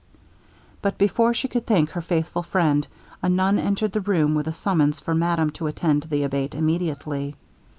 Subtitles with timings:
[0.81, 2.87] But before she could thank her faithful friend,
[3.21, 7.35] a nun entered the room with a summons for madame to attend the Abate immediately.